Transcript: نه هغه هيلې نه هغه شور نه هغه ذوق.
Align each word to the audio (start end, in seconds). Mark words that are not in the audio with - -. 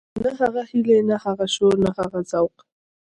نه 0.23 0.29
هغه 0.39 0.61
هيلې 0.69 0.97
نه 1.09 1.15
هغه 1.25 1.45
شور 1.55 1.73
نه 1.85 1.91
هغه 1.97 2.19
ذوق. 2.31 2.55